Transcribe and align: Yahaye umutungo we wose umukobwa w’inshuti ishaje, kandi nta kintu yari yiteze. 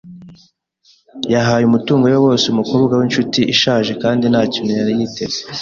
Yahaye 1.33 1.63
umutungo 1.65 2.03
we 2.11 2.17
wose 2.25 2.45
umukobwa 2.47 2.93
w’inshuti 2.99 3.39
ishaje, 3.53 3.91
kandi 4.03 4.23
nta 4.31 4.41
kintu 4.53 4.71
yari 4.79 4.93
yiteze. 4.99 5.39